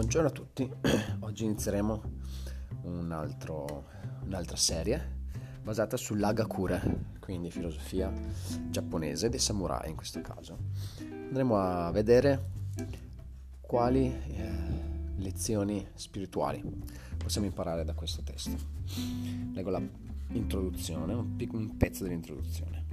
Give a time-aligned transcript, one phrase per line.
[0.00, 0.66] Buongiorno a tutti,
[1.20, 2.02] oggi inizieremo
[2.84, 3.84] un altro,
[4.24, 5.18] un'altra serie
[5.62, 8.10] basata sull'Agakure, quindi filosofia
[8.70, 10.56] giapponese dei samurai in questo caso.
[11.00, 12.44] Andremo a vedere
[13.60, 14.50] quali eh,
[15.16, 16.64] lezioni spirituali
[17.18, 18.56] possiamo imparare da questo testo.
[19.52, 19.82] Leggo
[20.28, 22.86] l'introduzione, un, un pezzo dell'introduzione.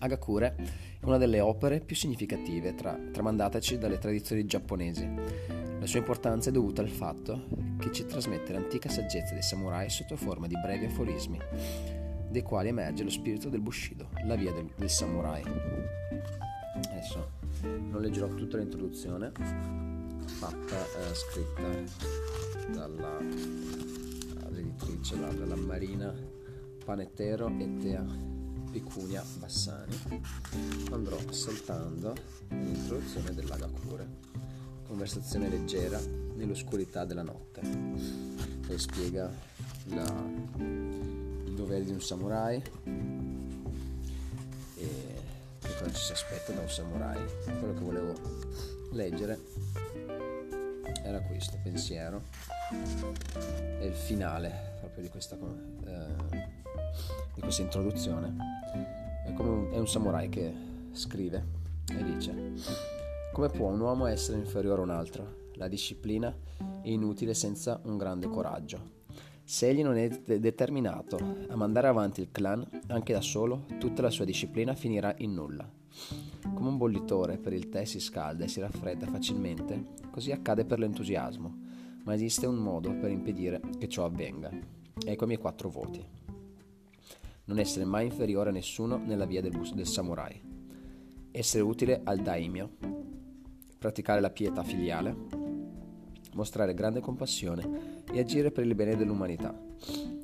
[0.00, 0.56] Agakure
[0.98, 6.52] è una delle opere più significative tra, tramandataci dalle tradizioni giapponesi la sua importanza è
[6.52, 7.48] dovuta al fatto
[7.80, 11.40] che ci trasmette l'antica saggezza dei samurai sotto forma di brevi aforismi,
[12.30, 15.42] dei quali emerge lo spirito del Bushido, la via del, del samurai.
[16.88, 17.30] Adesso
[17.62, 19.32] non leggerò tutta l'introduzione,
[20.24, 21.62] fatta, eh, scritta
[22.70, 26.14] dall'editrice, dalla Marina
[26.84, 28.06] Panettero e Tea
[28.70, 29.98] Picunia Bassani.
[30.92, 32.14] Andrò saltando
[32.50, 34.30] l'introduzione dell'Agakure
[34.92, 35.98] conversazione leggera
[36.34, 37.62] nell'oscurità della notte.
[38.66, 39.32] Poi spiega
[39.86, 40.04] la,
[40.58, 42.62] il dovere di un samurai
[44.76, 45.20] e
[45.78, 47.18] cosa ci si aspetta da un samurai.
[47.58, 48.12] Quello che volevo
[48.90, 49.40] leggere
[51.02, 52.24] era questo pensiero
[53.80, 55.38] e il finale proprio di questa,
[55.86, 56.38] eh,
[57.34, 58.36] di questa introduzione.
[59.24, 60.52] È, come un, è un samurai che
[60.92, 61.42] scrive
[61.88, 63.00] e dice
[63.32, 65.50] come può un uomo essere inferiore a un altro?
[65.54, 66.36] La disciplina
[66.82, 69.00] è inutile senza un grande coraggio.
[69.42, 71.16] Se egli non è de- determinato
[71.48, 75.68] a mandare avanti il clan, anche da solo, tutta la sua disciplina finirà in nulla.
[76.54, 80.78] Come un bollitore per il tè si scalda e si raffredda facilmente, così accade per
[80.78, 81.60] l'entusiasmo,
[82.04, 84.50] ma esiste un modo per impedire che ciò avvenga.
[85.04, 86.04] Ecco i miei quattro voti.
[87.44, 90.50] Non essere mai inferiore a nessuno nella via del, bus- del samurai.
[91.30, 92.70] Essere utile al daimyo,
[93.82, 95.14] praticare la pietà filiale,
[96.34, 99.52] mostrare grande compassione e agire per il bene dell'umanità.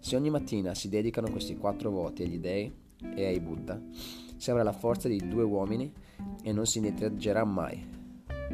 [0.00, 2.72] Se ogni mattina si dedicano questi quattro voti agli dei
[3.14, 3.78] e ai Buddha,
[4.38, 5.92] si avrà la forza di due uomini
[6.42, 7.86] e non si indietreggerà mai,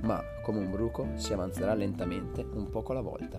[0.00, 3.38] ma come un bruco si avanzerà lentamente, un poco alla volta.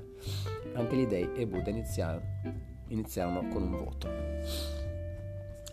[0.75, 4.07] Anche gli dei e Buddha iniziarono, con un voto.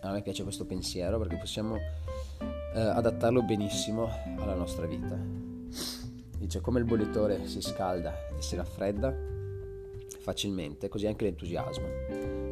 [0.01, 5.54] A me piace questo pensiero perché possiamo eh, adattarlo benissimo alla nostra vita.
[6.37, 9.33] Dice come il bollitore si scalda e si raffredda
[10.19, 11.85] facilmente, così anche l'entusiasmo.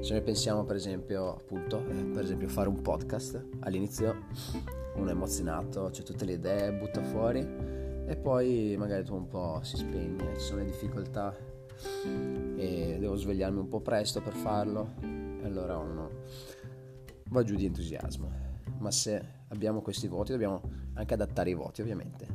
[0.01, 4.25] Se noi pensiamo per esempio, appunto, eh, per esempio fare un podcast, all'inizio
[4.95, 7.39] uno è emozionato, c'è tutte le idee, butta fuori
[8.05, 11.35] e poi magari tu un po' si spegne, ci sono le difficoltà
[12.55, 16.09] e devo svegliarmi un po' presto per farlo e allora uno
[17.29, 18.52] va giù di entusiasmo.
[18.83, 20.61] Ma se abbiamo questi voti, dobbiamo
[20.95, 22.27] anche adattare i voti ovviamente.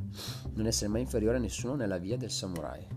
[0.55, 2.87] Non essere mai inferiore a nessuno nella via del samurai.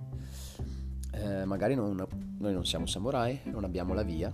[1.11, 1.95] Eh, magari non,
[2.39, 4.31] noi non siamo samurai, non abbiamo la via.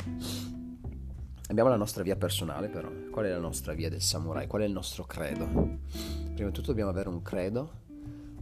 [1.49, 2.89] Abbiamo la nostra via personale però.
[3.11, 4.47] Qual è la nostra via del samurai?
[4.47, 5.47] Qual è il nostro credo?
[5.47, 7.73] Prima di tutto dobbiamo avere un credo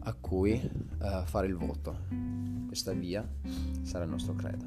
[0.01, 2.01] a cui eh, fare il voto.
[2.67, 3.27] Questa via
[3.81, 4.67] sarà il nostro credo.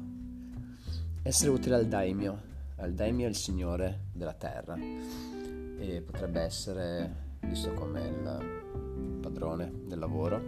[1.22, 2.48] Essere utile al daimyo.
[2.78, 4.76] Al daimyo è il signore della terra
[5.80, 10.40] e potrebbe essere visto come il padrone del lavoro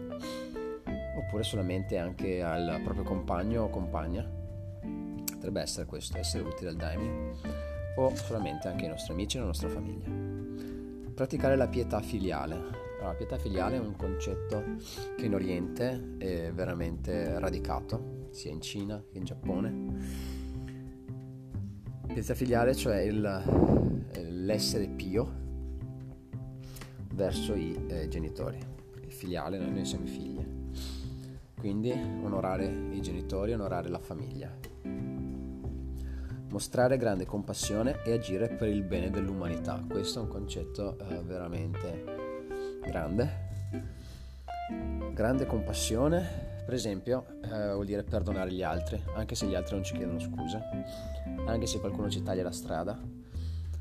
[1.17, 4.23] oppure solamente anche al proprio compagno o compagna.
[5.33, 7.39] Potrebbe essere questo essere utile al daimyo
[7.97, 10.09] o solamente anche ai nostri amici e alla nostra famiglia.
[11.15, 12.55] Praticare la pietà filiale.
[12.55, 14.63] Allora, la pietà filiale è un concetto
[15.17, 20.41] che in Oriente è veramente radicato sia in Cina che in Giappone
[22.13, 23.71] pietà filiale cioè il
[24.45, 25.41] l'essere pio
[27.15, 28.59] verso i eh, genitori.
[29.05, 30.45] Il filiale, noi, noi siamo figli.
[31.59, 34.51] Quindi onorare i genitori, onorare la famiglia.
[36.51, 39.83] Mostrare grande compassione e agire per il bene dell'umanità.
[39.89, 42.05] Questo è un concetto eh, veramente
[42.85, 43.51] grande.
[45.15, 49.85] Grande compassione, per esempio, eh, vuol dire perdonare gli altri, anche se gli altri non
[49.85, 50.63] ci chiedono scusa,
[51.47, 52.99] anche se qualcuno ci taglia la strada,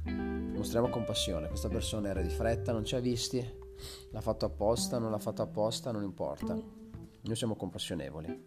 [0.05, 1.47] mostriamo compassione.
[1.47, 3.43] Questa persona era di fretta, non ci ha visti,
[4.11, 6.53] l'ha fatto apposta, non l'ha fatto apposta, non importa.
[6.53, 8.45] Noi siamo compassionevoli.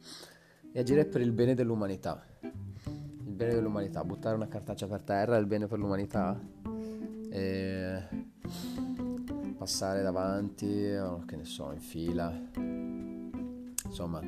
[0.72, 2.24] E agire per il bene dell'umanità.
[2.40, 6.40] Il bene dell'umanità, buttare una cartaccia per terra è il bene per l'umanità.
[7.30, 8.02] E
[9.56, 12.73] passare davanti, che ne so, in fila.
[13.94, 14.20] Insomma,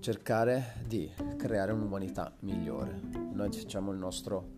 [0.00, 2.98] cercare di creare un'umanità migliore.
[3.34, 4.48] Noi facciamo il nostro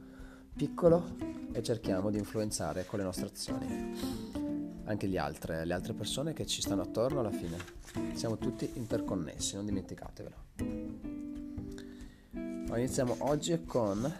[0.54, 1.16] piccolo
[1.50, 4.44] e cerchiamo di influenzare con le nostre azioni.
[4.84, 7.56] anche gli altre, le altre persone che ci stanno attorno alla fine.
[8.14, 10.36] Siamo tutti interconnessi, non dimenticatevelo.
[12.76, 14.18] Iniziamo oggi con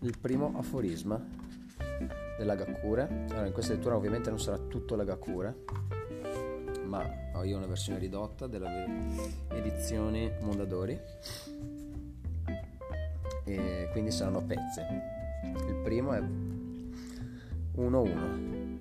[0.00, 1.22] il primo aforisma
[2.38, 3.26] della Gakure.
[3.28, 5.64] Allora, in questa lettura ovviamente non sarà tutto la Gakure,
[6.94, 8.70] ma ho io una versione ridotta della
[9.52, 10.96] edizione Mondadori
[13.44, 14.80] e quindi saranno pezzi.
[15.66, 16.22] Il primo è
[17.76, 18.78] 1-1.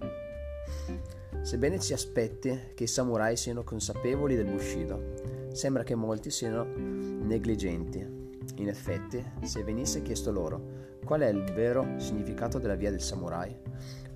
[1.42, 8.13] Sebbene ci aspetti che i samurai siano consapevoli del Bushido, sembra che molti siano negligenti.
[8.56, 13.56] In effetti, se venisse chiesto loro qual è il vero significato della via del samurai,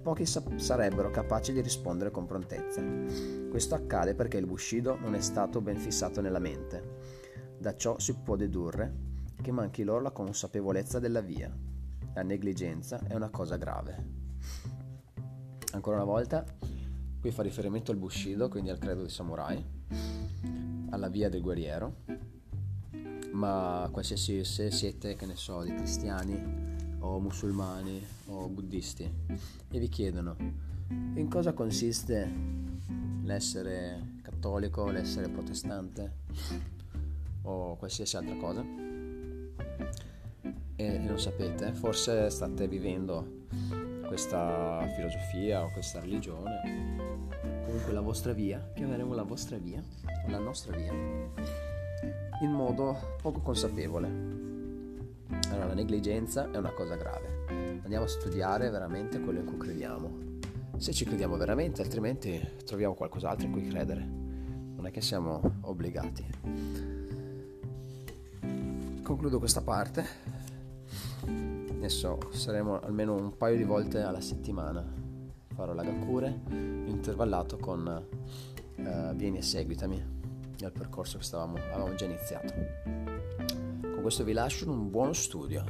[0.01, 2.81] pochi sa- sarebbero capaci di rispondere con prontezza.
[3.50, 6.95] Questo accade perché il Bushido non è stato ben fissato nella mente.
[7.57, 9.06] Da ciò si può dedurre
[9.41, 11.56] che manchi loro la consapevolezza della via.
[12.13, 14.15] La negligenza è una cosa grave.
[15.71, 16.45] Ancora una volta,
[17.19, 19.62] Qui fa riferimento al Bushido, quindi al credo dei samurai,
[20.91, 22.03] alla via del guerriero,
[23.38, 29.10] ma qualsiasi se siete, che ne so, di cristiani o musulmani o buddisti
[29.69, 30.36] e vi chiedono
[30.88, 32.30] in cosa consiste
[33.22, 36.12] l'essere cattolico, l'essere protestante
[37.44, 38.66] o qualsiasi altra cosa?
[40.75, 43.45] E non sapete, forse state vivendo
[44.07, 47.06] questa filosofia o questa religione
[47.66, 49.83] comunque la vostra via, chiameremo la vostra via,
[50.28, 50.94] la nostra via,
[52.41, 54.07] in modo poco consapevole.
[55.49, 57.79] Allora, la negligenza è una cosa grave.
[57.83, 60.25] Andiamo a studiare veramente quello in cui crediamo.
[60.77, 64.01] Se ci crediamo veramente, altrimenti troviamo qualcos'altro in cui credere.
[64.01, 66.25] Non è che siamo obbligati.
[69.01, 70.05] Concludo questa parte.
[71.25, 75.05] Adesso saremo almeno un paio di volte alla settimana
[75.57, 78.05] farò la Gakure intervallato con
[78.75, 80.17] uh, Vieni e seguitami
[80.63, 82.54] nel percorso che stavamo, avevamo già iniziato.
[82.83, 85.63] Con questo vi lascio un buono studio.